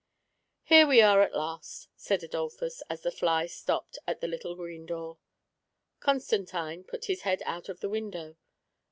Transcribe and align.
""Here 0.63 0.87
we 0.87 0.99
are 1.03 1.21
at 1.21 1.35
last!" 1.35 1.87
said 1.95 2.23
Adolphus, 2.23 2.81
as 2.89 3.01
the 3.01 3.11
fly 3.11 3.45
stopped 3.45 3.99
at 4.07 4.23
a 4.23 4.25
little 4.27 4.55
green 4.55 4.87
door. 4.87 5.19
Constantino 5.99 6.81
put 6.81 7.05
his 7.05 7.21
head 7.21 7.43
out 7.45 7.69
of 7.69 7.81
the 7.81 7.89
window. 7.89 8.35